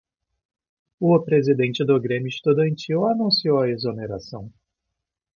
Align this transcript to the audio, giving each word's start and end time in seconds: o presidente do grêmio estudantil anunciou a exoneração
o 0.99 1.19
presidente 1.23 1.85
do 1.85 2.01
grêmio 2.01 2.27
estudantil 2.29 3.05
anunciou 3.05 3.59
a 3.61 3.69
exoneração 3.69 4.51